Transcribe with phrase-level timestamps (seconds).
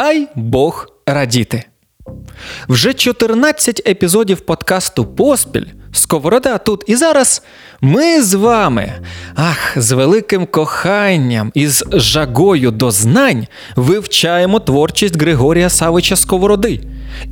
[0.00, 1.64] Дай Бог радіти.
[2.68, 5.66] Вже 14 епізодів подкасту Поспіль.
[5.92, 7.42] Сковорода тут і зараз.
[7.80, 8.92] Ми з вами,
[9.34, 13.46] ах, з великим коханням і з жагою до знань
[13.76, 16.80] вивчаємо творчість Григорія Савича Сковороди.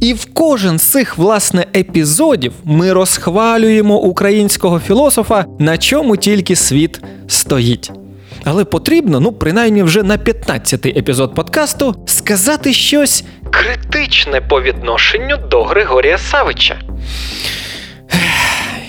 [0.01, 7.01] І в кожен з цих власне епізодів ми розхвалюємо українського філософа, на чому тільки світ
[7.29, 7.93] стоїть.
[8.51, 15.63] Але потрібно, ну принаймні вже на 15-й епізод подкасту, сказати щось критичне по відношенню до
[15.65, 16.81] Григорія Савича.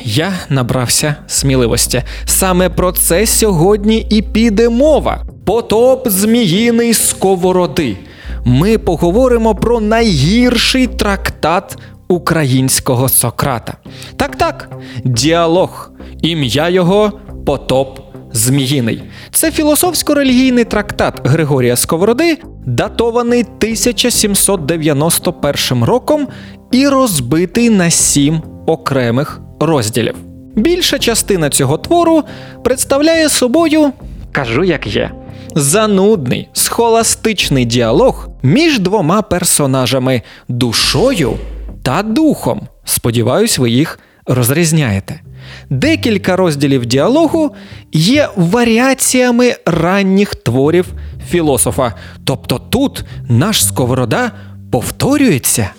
[0.03, 2.03] Я набрався сміливості.
[2.25, 5.25] Саме про це сьогодні і піде мова.
[5.45, 7.97] Потоп зміїний сковороди.
[8.45, 13.73] Ми поговоримо про найгірший трактат українського Сократа.
[14.17, 14.69] Так, так,
[15.03, 15.91] діалог.
[16.21, 17.11] Ім'я його
[17.45, 19.03] Потоп Зміїний.
[19.31, 26.27] Це філософсько-релігійний трактат Григорія Сковороди, датований 1791 роком
[26.71, 30.15] і розбитий на сім окремих розділів.
[30.55, 32.23] Більша частина цього твору
[32.63, 33.91] представляє собою,
[34.31, 35.11] кажу як є,
[35.55, 41.33] занудний схоластичний діалог між двома персонажами душою
[41.83, 42.61] та духом.
[42.83, 45.19] Сподіваюсь, ви їх розрізняєте.
[45.69, 47.51] Декілька розділів діалогу
[47.91, 50.85] є варіаціями ранніх творів
[51.29, 51.93] філософа.
[52.23, 54.31] Тобто тут наш сковорода
[54.71, 55.69] повторюється.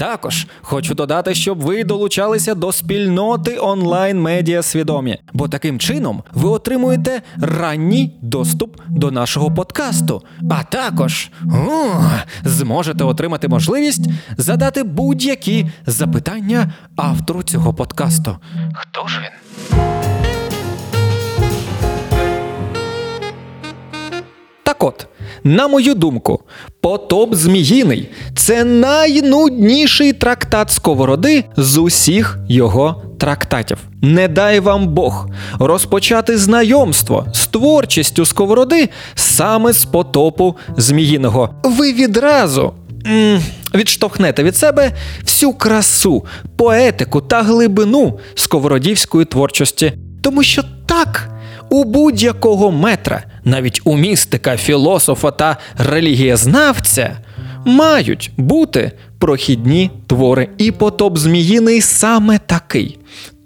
[0.00, 6.48] Також хочу додати, щоб ви долучалися до спільноти онлайн медіа свідомі, бо таким чином ви
[6.48, 10.22] отримуєте ранній доступ до нашого подкасту.
[10.50, 11.30] А також
[11.68, 12.02] о,
[12.44, 18.36] зможете отримати можливість задати будь-які запитання автору цього подкасту.
[18.74, 19.60] Хто ж він?
[24.62, 25.06] Так от,
[25.44, 26.40] на мою думку,
[26.80, 33.78] потоп Зміїний це найнудніший трактат Сковороди з усіх його трактатів.
[34.02, 41.54] Не дай вам Бог розпочати знайомство з творчістю Сковороди саме з потопу Зміїного.
[41.64, 42.72] Ви відразу.
[43.06, 43.40] м
[43.74, 44.92] Відштовхнете від себе
[45.22, 46.24] всю красу,
[46.56, 49.92] поетику та глибину сковородівської творчості,
[50.22, 51.30] тому що так
[51.70, 57.16] у будь-якого метра, навіть у містика, філософа та релігієзнавця,
[57.64, 62.99] мають бути прохідні твори, і потоп Зміїний саме такий.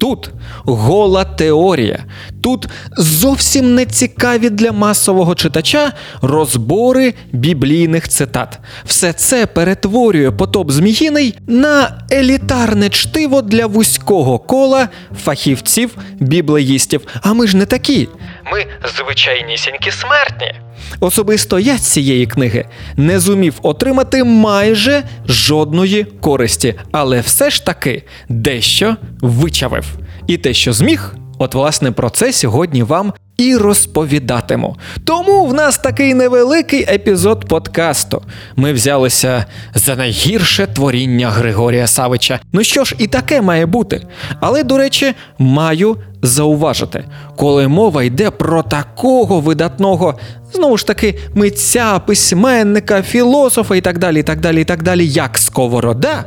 [0.04, 0.30] Тут
[0.64, 2.04] гола теорія,
[2.40, 5.92] тут зовсім не цікаві для масового читача
[6.22, 8.58] розбори біблійних цитат.
[8.84, 14.88] Все це перетворює потоп Зміїний на елітарне чтиво для вузького кола
[15.24, 17.00] фахівців біблеїстів.
[17.22, 18.08] А ми ж не такі.
[18.52, 18.66] Ми
[18.96, 20.54] звичайнісінькі смертні.
[21.00, 22.64] Особисто я з цієї книги
[22.96, 29.84] не зумів отримати майже жодної користі, але все ж таки дещо вичавив.
[30.26, 34.76] І те, що зміг, от власне про це сьогодні вам і розповідатиму.
[35.04, 38.22] Тому в нас такий невеликий епізод подкасту.
[38.56, 42.40] Ми взялися за найгірше творіння Григорія Савича.
[42.52, 44.06] Ну що ж, і таке має бути.
[44.40, 47.04] Але, до речі, маю зауважити,
[47.36, 50.18] коли мова йде про такого видатного,
[50.52, 55.06] знову ж таки, митця, письменника, філософа і так далі, і так далі, і так далі,
[55.08, 56.24] як Сковорода,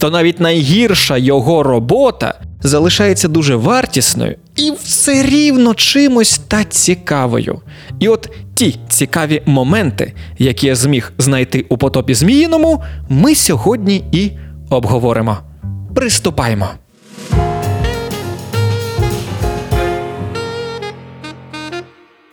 [0.00, 7.60] то навіть найгірша його робота залишається дуже вартісною і все рівно чимось та цікавою.
[7.98, 14.30] І от ті цікаві моменти, які я зміг знайти у потопі Зміїному, ми сьогодні і
[14.70, 15.38] обговоримо.
[15.94, 16.68] Приступаємо!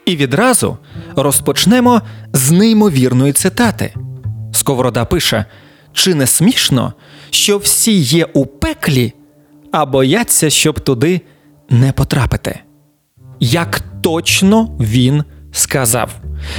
[0.06, 0.78] І відразу
[1.16, 3.94] розпочнемо з неймовірної цитати.
[4.52, 5.44] Сковорода пише:
[5.92, 6.92] Чи не смішно,
[7.30, 9.12] що всі є у пеклі,
[9.72, 11.20] а бояться, щоб туди
[11.70, 12.60] не потрапити?
[13.40, 16.10] Як точно він сказав.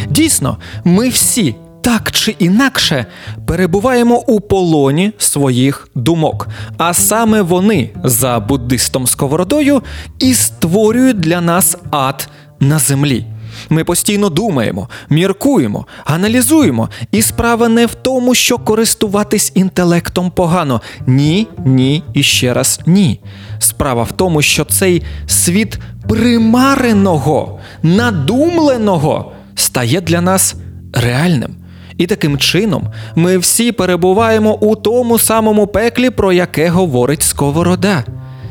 [0.09, 3.05] Дійсно, ми всі так чи інакше
[3.45, 9.83] перебуваємо у полоні своїх думок, а саме вони за буддистом сковородою
[10.19, 13.25] і створюють для нас ад на землі.
[13.69, 20.81] Ми постійно думаємо, міркуємо, аналізуємо, і справа не в тому, що користуватись інтелектом погано.
[21.07, 23.19] Ні, ні і ще раз ні.
[23.59, 25.79] Справа в тому, що цей світ
[26.09, 30.55] примареного, надумленого стає для нас
[30.93, 31.55] реальним.
[31.97, 38.03] І таким чином ми всі перебуваємо у тому самому пеклі, про яке говорить Сковорода.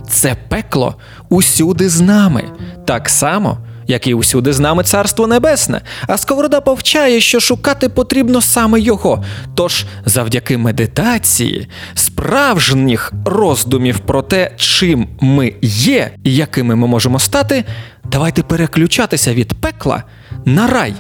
[0.09, 0.95] Це пекло
[1.29, 2.45] усюди з нами,
[2.87, 8.41] так само як і усюди з нами царство небесне, а сковорода повчає, що шукати потрібно
[8.41, 9.25] саме його.
[9.55, 17.65] Тож, завдяки медитації, справжніх роздумів про те, чим ми є і якими ми можемо стати,
[18.05, 20.03] давайте переключатися від пекла
[20.45, 20.95] на рай,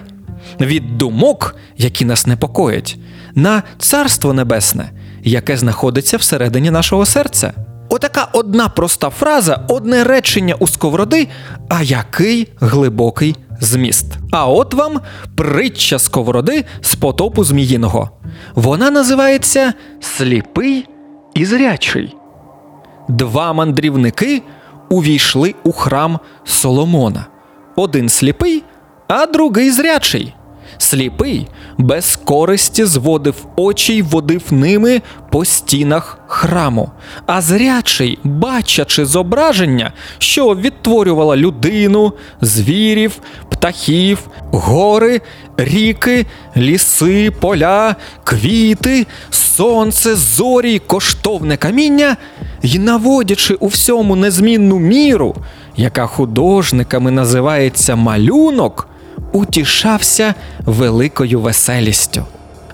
[0.60, 2.96] від думок, які нас непокоять,
[3.34, 4.90] на царство небесне,
[5.22, 7.52] яке знаходиться всередині нашого серця.
[7.88, 11.28] Отака одна проста фраза, одне речення у сковороди,
[11.68, 14.06] а який глибокий зміст.
[14.30, 15.00] А от вам
[15.36, 18.10] притча сковороди з потопу Зміїного.
[18.54, 20.88] Вона називається Сліпий
[21.34, 22.16] і зрячий.
[23.08, 24.42] Два мандрівники
[24.88, 27.26] увійшли у храм Соломона.
[27.76, 28.64] Один сліпий,
[29.08, 30.34] а другий зрячий.
[30.78, 31.46] Сліпий
[31.78, 36.90] без користі зводив очі й водив ними по стінах храму,
[37.26, 43.18] а зрячий, бачачи зображення, що відтворювала людину, звірів,
[43.48, 44.18] птахів,
[44.50, 45.20] гори,
[45.56, 46.26] ріки,
[46.56, 52.16] ліси, поля, квіти, сонце, зорі, й коштовне каміння,
[52.62, 55.36] й наводячи у всьому незмінну міру,
[55.76, 58.88] яка художниками називається малюнок
[59.36, 60.34] утішався
[60.66, 62.24] великою веселістю.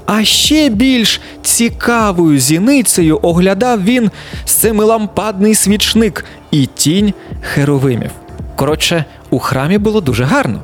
[0.06, 4.10] А ще більш цікавою зіницею оглядав він
[4.44, 8.10] семилампадний свічник і тінь херовимів.
[8.56, 10.60] Коротше, у храмі було дуже гарно.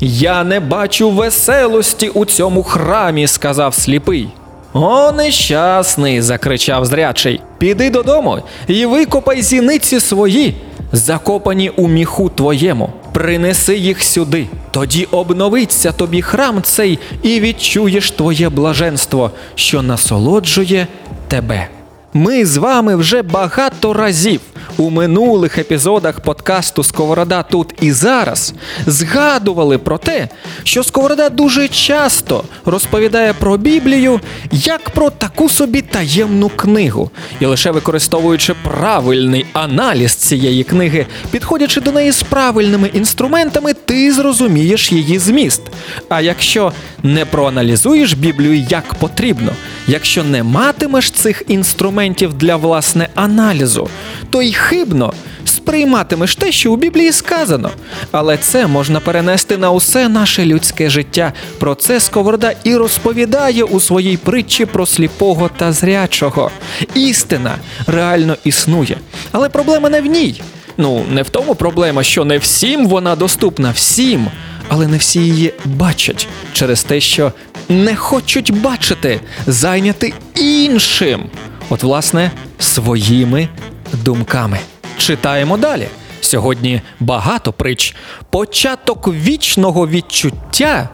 [0.00, 4.28] Я не бачу веселості у цьому храмі, сказав сліпий.
[4.72, 7.40] О, нещасний, закричав зрячий.
[7.58, 10.54] Піди додому і викопай зіниці свої,
[10.92, 12.92] закопані у міху твоєму.
[13.12, 14.46] Принеси їх сюди.
[14.70, 20.86] Тоді обновиться тобі храм цей і відчуєш твоє блаженство, що насолоджує
[21.28, 21.68] тебе.
[22.14, 24.40] Ми з вами вже багато разів
[24.76, 28.54] у минулих епізодах подкасту Сковорода тут і зараз
[28.86, 30.28] згадували про те,
[30.62, 34.20] що Сковорода дуже часто розповідає про Біблію
[34.52, 37.10] як про таку собі таємну книгу,
[37.40, 44.92] і лише використовуючи правильний аналіз цієї книги, підходячи до неї з правильними інструментами, ти зрозумієш
[44.92, 45.62] її зміст.
[46.08, 46.72] А якщо
[47.02, 49.52] не проаналізуєш Біблію як потрібно,
[49.88, 53.88] якщо не матимеш цих інструментів для власне аналізу,
[54.30, 55.12] то й хибно
[55.44, 57.70] сприйматимеш те, що у Біблії сказано.
[58.12, 61.32] Але це можна перенести на усе наше людське життя.
[61.58, 66.50] Про це Сковорода і розповідає у своїй притчі про сліпого та зрячого.
[66.94, 67.54] Істина
[67.86, 68.96] реально існує.
[69.32, 70.42] Але проблема не в ній.
[70.76, 74.26] Ну, не в тому проблема, що не всім вона доступна, всім,
[74.68, 77.32] але не всі її бачать через те, що
[77.68, 81.24] не хочуть бачити, зайняти іншим.
[81.70, 83.48] От, власне, своїми
[83.92, 84.58] думками.
[84.96, 85.88] Читаємо далі.
[86.20, 87.94] Сьогодні багато притч.
[88.30, 90.88] Початок вічного відчуття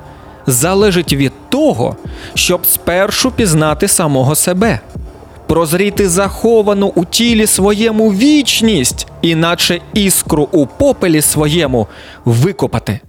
[0.46, 1.96] залежить від того,
[2.34, 4.80] щоб спершу пізнати самого себе,
[5.46, 11.86] прозріти заховану у тілі своєму вічність, іначе іскру у попелі своєму
[12.24, 13.00] викопати.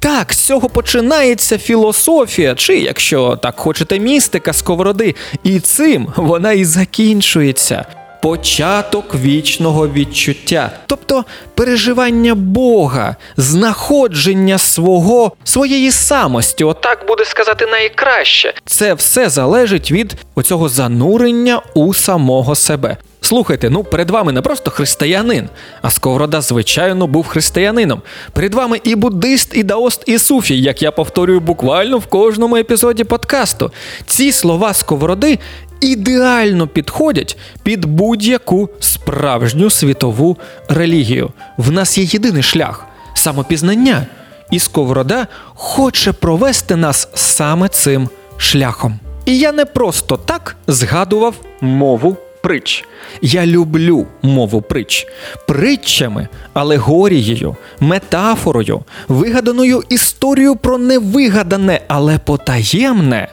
[0.00, 6.64] Так, з цього починається філософія, чи, якщо так хочете, містика сковороди, і цим вона і
[6.64, 7.86] закінчується.
[8.22, 18.54] Початок вічного відчуття, тобто переживання Бога, знаходження свого, своєї самості, отак буде сказати найкраще.
[18.64, 22.96] Це все залежить від оцього занурення у самого себе.
[23.28, 25.50] Слухайте, ну перед вами не просто християнин,
[25.82, 28.02] а Сковорода, звичайно, був християнином.
[28.32, 33.04] Перед вами і буддист, і даост, і суфій, як я повторюю буквально в кожному епізоді
[33.04, 33.70] подкасту.
[34.06, 35.38] Ці слова Сковороди
[35.80, 40.36] ідеально підходять під будь-яку справжню світову
[40.68, 41.30] релігію.
[41.56, 44.06] В нас є єдиний шлях самопізнання,
[44.50, 48.98] і Сковорода хоче провести нас саме цим шляхом.
[49.24, 52.16] І я не просто так згадував мову
[52.48, 52.84] притч.
[53.22, 55.06] Я люблю мову притч.
[55.46, 63.28] Притчами, алегорією, метафорою, вигаданою історією про невигадане, але потаємне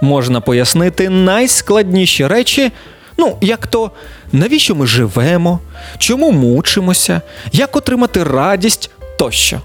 [0.00, 2.72] можна пояснити найскладніші речі.
[3.16, 3.90] Ну, як то
[4.32, 5.60] навіщо ми живемо,
[5.98, 7.20] чому мучимося,
[7.52, 9.60] як отримати радість тощо.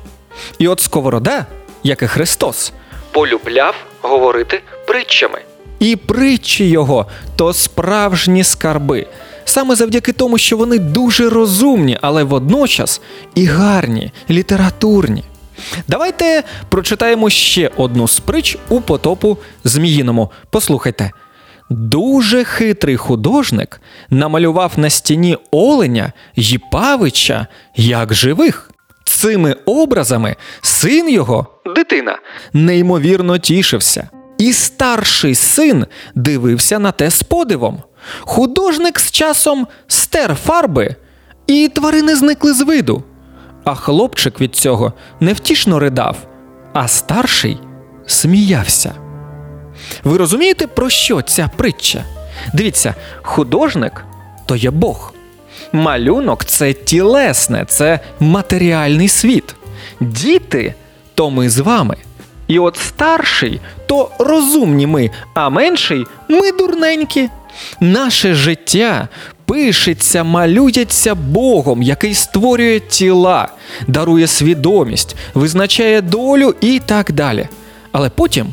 [0.60, 1.46] І от Сковорода,
[1.84, 2.74] як і Христос,
[3.12, 5.40] полюбляв говорити притчами.
[5.80, 7.06] І притчі його
[7.36, 9.08] то справжні скарби,
[9.46, 13.02] саме завдяки тому, що вони дуже розумні, але водночас
[13.36, 15.24] і гарні, літературні.
[15.88, 20.32] Давайте прочитаємо ще одну з притч у потопу Зміїному.
[20.50, 21.12] Послухайте.
[21.70, 28.72] Дуже хитрий художник намалював на стіні оленя й павича як живих.
[29.04, 32.20] цими образами син його, дитина,
[32.54, 34.10] неймовірно тішився.
[34.38, 37.84] І старший син дивився на те з подивом.
[38.20, 40.96] Художник з часом стер фарби,
[41.48, 43.04] і тварини зникли з виду.
[43.64, 46.18] А хлопчик від цього невтішно ридав,
[46.74, 47.58] а старший
[48.08, 48.94] сміявся.
[50.04, 52.04] Ви розумієте, про що ця притча?
[52.54, 54.06] Дивіться, художник
[54.46, 55.14] то є Бог.
[55.72, 59.56] Малюнок це тілесне, це матеріальний світ.
[60.00, 60.74] Діти
[61.16, 61.98] то ми з вами.
[62.48, 67.30] І от старший то розумні ми, а менший ми дурненькі.
[67.80, 69.08] Наше життя
[69.46, 73.48] пишеться, малюється Богом, який створює тіла,
[73.88, 77.48] дарує свідомість, визначає долю і так далі.
[77.92, 78.48] Але потім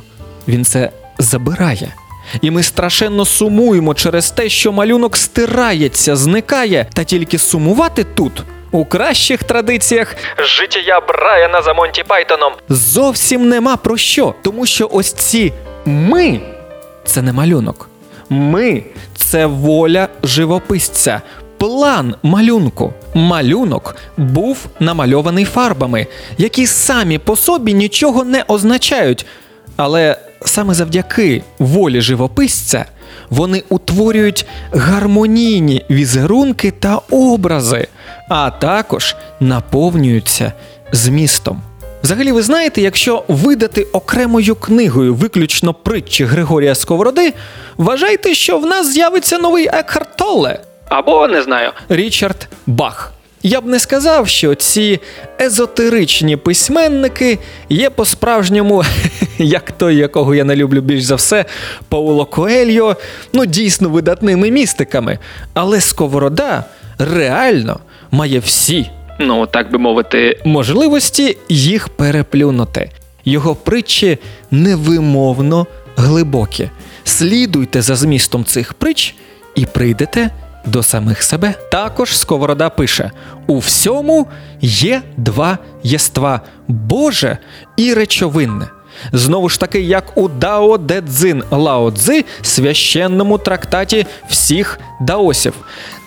[0.49, 1.95] він це забирає.
[2.41, 8.33] І ми страшенно сумуємо через те, що малюнок стирається, зникає, та тільки сумувати тут.
[8.75, 15.12] У кращих традиціях життя Брайана за Монті Пайтоном зовсім нема про що, тому що ось
[15.12, 15.52] ці
[15.85, 16.41] ми
[17.05, 17.88] це не малюнок.
[18.29, 18.83] Ми
[19.17, 21.21] це воля живописця,
[21.59, 22.93] план малюнку.
[23.14, 26.07] Малюнок був намальований фарбами,
[26.38, 29.26] які самі по собі нічого не означають.
[29.76, 32.85] Але саме завдяки волі живописця
[33.31, 37.88] вони утворюють гармонійні візерунки та образи,
[38.29, 40.52] а також наповнюються
[40.93, 41.62] змістом.
[42.02, 47.33] Взагалі, ви знаєте, якщо видати окремою книгою виключно притчі Григорія Сковороди,
[47.76, 53.12] вважайте, що в нас з'явиться новий Екхарт Толле або не знаю Річард Бах.
[53.43, 55.01] Я б не сказав, що ці
[55.41, 58.85] езотеричні письменники є по-справжньому,
[59.39, 61.45] як той, якого я не люблю більш за все,
[61.89, 62.97] Пауло Коельо,
[63.33, 65.19] ну дійсно видатними містиками.
[65.55, 66.65] Але Сковорода
[66.99, 67.81] реально
[68.11, 72.91] має всі, ну так би мовити, можливості їх переплюнути.
[73.25, 74.19] Його притчі
[74.51, 76.71] невимовно глибокі.
[77.05, 79.15] Слідуйте за змістом цих притч
[79.55, 80.31] і прийдете
[80.64, 81.54] до самих себе.
[81.71, 83.11] Також Сковорода пише:
[83.47, 84.26] у всьому
[84.61, 87.38] є два єства Боже
[87.76, 88.66] і речовинне.
[89.12, 95.54] Знову ж таки, як у Дао Дедзин Лао Цзи, священному трактаті всіх даосів.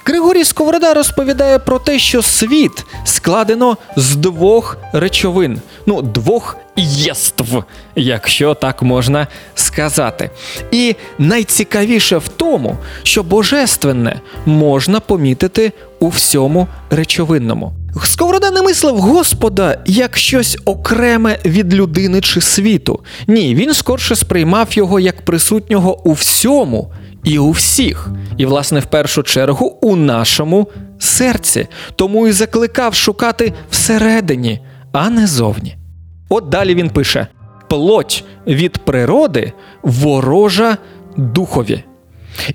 [0.08, 7.64] Григорій Сковорода розповідає про те, що світ складено з двох речовин, ну, двох єств,
[7.96, 10.30] якщо так можна сказати.
[10.72, 17.74] І найцікавіше в тому, що божественне можна помітити у всьому речовинному.
[18.04, 23.00] Сковорода не мислив Господа як щось окреме від людини чи світу.
[23.28, 26.92] Ні, він скорше сприймав його як присутнього у всьому
[27.26, 30.68] і у всіх, і, власне, в першу чергу у нашому
[31.00, 34.60] серці, тому і закликав шукати всередині,
[34.92, 35.76] а не зовні.
[36.30, 37.28] От далі він пише:
[37.70, 39.54] плоть від природи
[39.84, 40.78] ворожа
[41.18, 41.84] духові.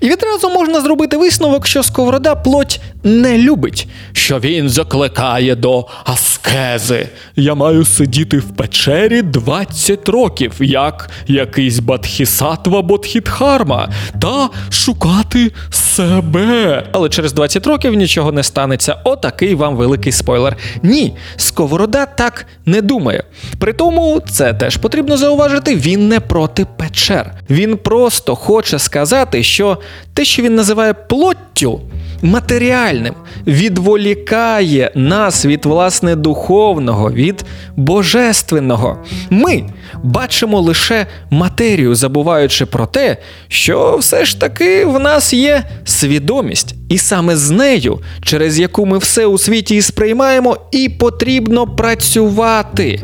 [0.01, 5.87] І відразу можна зробити висновок, що Сковорода плоть не любить, що він закликає до
[6.45, 7.07] аскези.
[7.35, 13.89] Я маю сидіти в печері 20 років, як якийсь Бадхісатва Бодхітхарма,
[14.21, 16.83] та шукати себе.
[16.91, 18.95] Але через 20 років нічого не станеться.
[19.03, 20.57] Отакий вам великий спойлер.
[20.83, 23.23] Ні, Сковорода так не думає.
[23.59, 27.33] При тому, це теж потрібно зауважити, він не проти печер.
[27.49, 29.77] Він просто хоче сказати, що
[30.13, 31.81] те, що він називає плоттю,
[32.21, 33.13] матеріальним,
[33.47, 38.97] відволікає нас від власне духовного, від божественного.
[39.29, 39.63] Ми
[40.03, 43.17] бачимо лише матерію, забуваючи про те,
[43.47, 48.97] що все ж таки в нас є свідомість, і саме з нею, через яку ми
[48.97, 53.01] все у світі і сприймаємо, і потрібно працювати.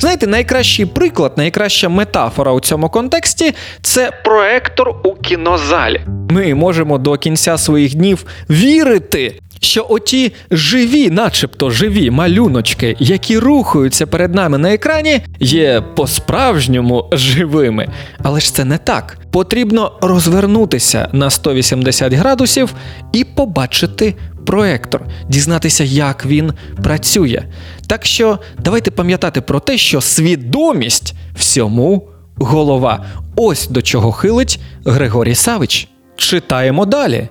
[0.00, 6.00] Знаєте, найкращий приклад, найкраща метафора у цьому контексті це проектор у кінозалі.
[6.30, 9.40] Ми можемо до кінця своїх днів вірити.
[9.62, 17.88] Що оті живі, начебто живі малюночки, які рухаються перед нами на екрані, є по-справжньому живими.
[18.22, 19.18] Але ж це не так.
[19.30, 22.74] Потрібно розвернутися на 180 градусів
[23.12, 24.14] і побачити
[24.46, 26.52] проектор, дізнатися, як він
[26.84, 27.42] працює.
[27.86, 33.04] Так що давайте пам'ятати про те, що свідомість всьому голова.
[33.36, 35.88] Ось до чого хилить Григорій Савич.
[36.16, 37.28] Читаємо далі.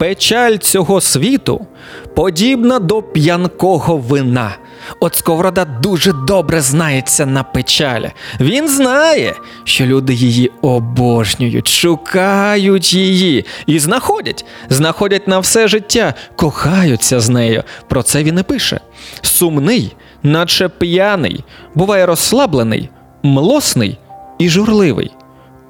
[0.00, 1.66] Печаль цього світу
[2.14, 4.56] подібна до п'янкого вина.
[5.00, 8.10] От Сковорода дуже добре знається на печалі.
[8.40, 17.20] Він знає, що люди її обожнюють, шукають її і знаходять, знаходять на все життя, кохаються
[17.20, 17.62] з нею.
[17.88, 18.80] Про це він і пише.
[19.22, 22.88] Сумний наче п'яний, буває розслаблений,
[23.22, 23.98] млосний
[24.38, 25.10] і журливий.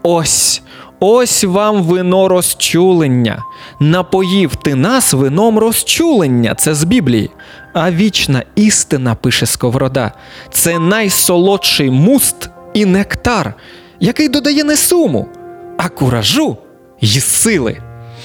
[0.02, 0.62] Ось,
[1.00, 3.42] ось вам вино розчулення.
[3.80, 7.30] Напоїв ти нас вином розчулення, це з Біблії.
[7.74, 10.12] А вічна істина, пише Сковорода,
[10.50, 13.54] це найсолодший муст і нектар,
[14.00, 15.28] який додає не суму,
[15.78, 16.56] а куражу
[17.00, 17.78] й сили.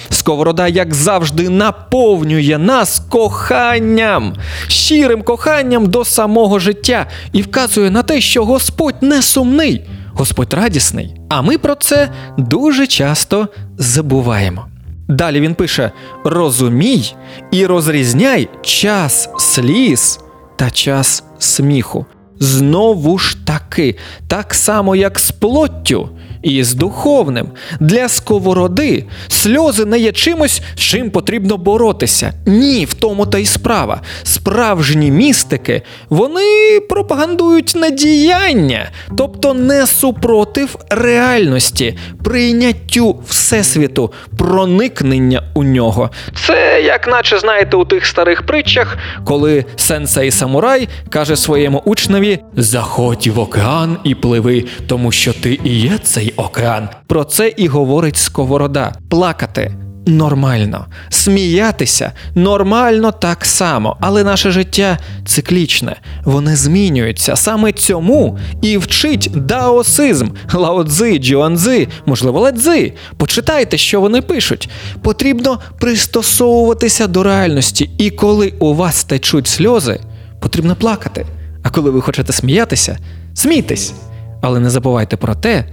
[0.10, 4.36] Сковорода, як завжди, наповнює нас коханням,
[4.68, 9.82] щирим коханням до самого життя і вказує на те, що Господь не сумний,
[10.16, 11.16] Господь радісний.
[11.30, 14.66] А ми про це дуже часто забуваємо.
[15.08, 15.92] Далі він пише:
[16.24, 17.16] розумій
[17.52, 20.20] і розрізняй час сліз
[20.56, 22.06] та час сміху.
[22.40, 23.96] Знову ж таки,
[24.28, 26.10] так само, як з плоттю
[26.46, 27.48] і з духовним.
[27.80, 32.34] Для сковороди сльози не є чимось, з чим потрібно боротися.
[32.46, 34.02] Ні, в тому та й справа.
[34.24, 46.10] Справжні містики вони пропагандують надіяння, тобто не супротив реальності, прийняттю всесвіту, проникнення у нього.
[46.48, 53.28] Це як наче знаєте у тих старих притчах, коли сенсей самурай каже своєму учневі: Заходь
[53.28, 56.90] в океан і пливи, тому що ти і є цей океан.
[57.08, 58.94] Про це і говорить Сковорода.
[59.10, 59.72] Плакати.
[60.08, 67.36] Нормально, сміятися нормально так само, але наше життя циклічне, вони змінюються.
[67.36, 72.94] Саме цьому і вчить даосизм, лаодзи, джуанзи, можливо, ледзи.
[73.18, 74.70] Почитайте, що вони пишуть.
[75.02, 80.00] Потрібно пристосовуватися до реальності, і коли у вас течуть сльози,
[80.40, 81.26] потрібно плакати.
[81.64, 82.98] А коли ви хочете сміятися,
[83.34, 83.94] смійтесь.
[84.42, 85.66] Але не забувайте про те,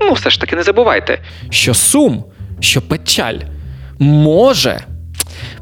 [0.00, 1.18] ну все ж таки не забувайте,
[1.50, 2.24] що сум,
[2.60, 3.38] що печаль
[3.98, 4.80] може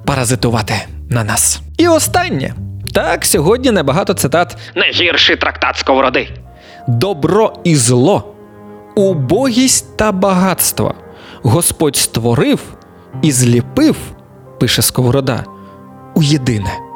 [0.04, 0.74] паразитувати
[1.10, 1.60] на нас.
[1.78, 2.54] І останнє.
[2.94, 6.28] Так, сьогодні небагато цитат найгірший трактат сковороди.
[6.88, 8.34] Добро і зло,
[8.96, 10.94] убогість та багатство.
[11.42, 12.60] Господь створив
[13.22, 13.96] і зліпив,
[14.60, 15.44] пише Сковорода,
[16.14, 16.87] у єдине.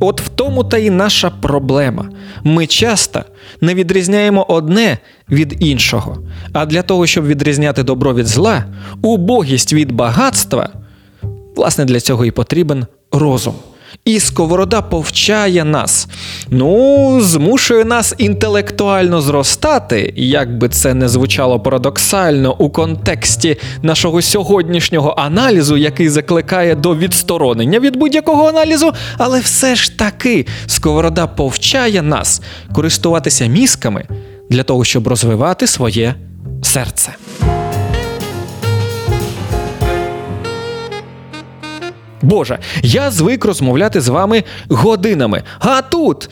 [0.00, 2.10] От в тому та й наша проблема.
[2.44, 3.22] Ми часто
[3.60, 4.98] не відрізняємо одне
[5.30, 6.18] від іншого.
[6.52, 8.64] А для того, щоб відрізняти добро від зла,
[9.02, 10.68] убогість від багатства,
[11.56, 13.54] власне, для цього і потрібен розум.
[14.04, 16.08] І сковорода повчає нас,
[16.50, 25.14] ну, змушує нас інтелектуально зростати, як би це не звучало парадоксально у контексті нашого сьогоднішнього
[25.18, 32.42] аналізу, який закликає до відсторонення від будь-якого аналізу, але все ж таки сковорода повчає нас
[32.74, 34.04] користуватися мізками
[34.50, 36.14] для того, щоб розвивати своє
[36.62, 37.12] серце.
[42.26, 45.42] Боже, я звик розмовляти з вами годинами.
[45.58, 46.30] А тут.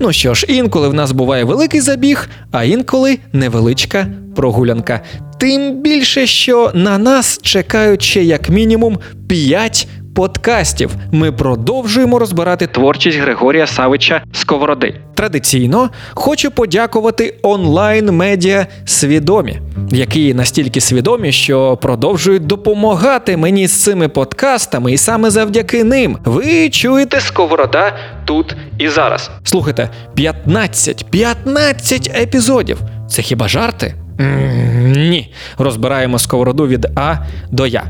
[0.00, 5.00] Ну що ж, інколи в нас буває великий забіг, а інколи невеличка прогулянка.
[5.38, 10.90] Тим більше, що на нас чекають ще як мінімум 5 подкастів.
[11.12, 14.94] Ми продовжуємо розбирати творчість Григорія Савича Сковороди.
[15.14, 19.58] Традиційно хочу подякувати онлайн-медіа свідомі,
[19.90, 26.70] які настільки свідомі, що продовжують допомагати мені з цими подкастами, і саме завдяки ним ви
[26.70, 29.30] чуєте Сковорода тут і зараз.
[29.44, 32.78] Слухайте, 15, 15 епізодів.
[33.08, 33.94] Це хіба жарти?
[34.18, 37.16] Ні, розбираємо сковороду від А
[37.50, 37.84] до Я.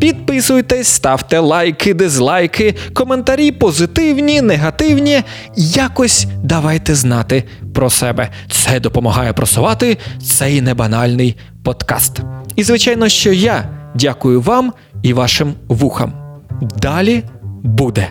[0.00, 5.22] Підписуйтесь, ставте лайки, дизлайки, коментарі позитивні, негативні.
[5.56, 8.28] Якось давайте знати про себе.
[8.50, 12.20] Це допомагає просувати цей небанальний подкаст.
[12.56, 13.64] І, звичайно, що я
[13.94, 16.12] дякую вам і вашим вухам.
[16.60, 17.24] Далі
[17.62, 18.08] буде.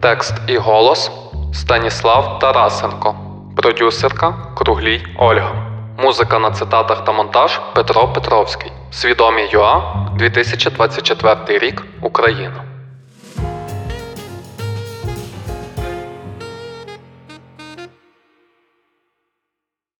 [0.00, 1.10] Текст і голос
[1.52, 3.14] Станіслав Тарасенко,
[3.56, 5.63] продюсерка Круглій Ольга.
[5.98, 8.72] Музика на цитатах та монтаж Петро Петровський.
[8.90, 12.73] Свідомі ЮА 2024 рік Україна.